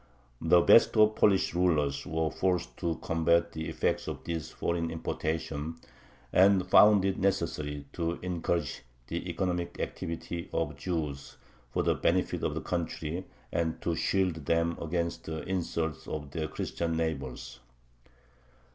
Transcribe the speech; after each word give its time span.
The 0.41 0.61
best 0.61 0.97
of 0.97 1.09
the 1.13 1.19
Polish 1.21 1.53
rulers 1.53 2.07
were 2.07 2.31
forced 2.31 2.75
to 2.77 2.95
combat 3.03 3.51
the 3.51 3.69
effects 3.69 4.07
of 4.07 4.23
this 4.23 4.49
foreign 4.49 4.89
importation, 4.89 5.75
and 6.33 6.65
found 6.65 7.05
it 7.05 7.19
necessary 7.19 7.85
to 7.93 8.13
encourage 8.23 8.81
the 9.09 9.29
economic 9.29 9.79
activity 9.79 10.49
of 10.51 10.69
the 10.69 10.73
Jews 10.73 11.37
for 11.71 11.83
the 11.83 11.93
benefit 11.93 12.41
of 12.41 12.55
the 12.55 12.61
country 12.61 13.25
and 13.51 13.79
to 13.83 13.95
shield 13.95 14.47
them 14.47 14.75
against 14.81 15.25
the 15.25 15.43
insults 15.43 16.07
of 16.07 16.31
their 16.31 16.47
Christian 16.47 16.97
neighbors. 16.97 17.59